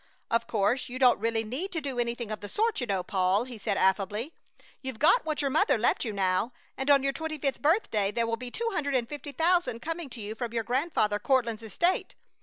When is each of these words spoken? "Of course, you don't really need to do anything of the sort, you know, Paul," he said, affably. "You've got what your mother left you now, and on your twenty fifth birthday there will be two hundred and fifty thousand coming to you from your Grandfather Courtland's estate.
"Of 0.31 0.47
course, 0.47 0.89
you 0.89 0.97
don't 0.97 1.19
really 1.19 1.43
need 1.43 1.71
to 1.73 1.79
do 1.79 1.99
anything 1.99 2.31
of 2.31 2.39
the 2.39 2.49
sort, 2.49 2.81
you 2.81 2.87
know, 2.87 3.03
Paul," 3.03 3.43
he 3.43 3.59
said, 3.59 3.77
affably. 3.77 4.33
"You've 4.81 4.97
got 4.97 5.23
what 5.25 5.43
your 5.43 5.51
mother 5.51 5.77
left 5.77 6.03
you 6.03 6.11
now, 6.11 6.53
and 6.75 6.89
on 6.89 7.03
your 7.03 7.13
twenty 7.13 7.37
fifth 7.37 7.61
birthday 7.61 8.09
there 8.09 8.25
will 8.25 8.35
be 8.35 8.49
two 8.49 8.67
hundred 8.71 8.95
and 8.95 9.07
fifty 9.07 9.31
thousand 9.31 9.83
coming 9.83 10.09
to 10.09 10.19
you 10.19 10.33
from 10.33 10.53
your 10.53 10.63
Grandfather 10.63 11.19
Courtland's 11.19 11.61
estate. 11.61 12.15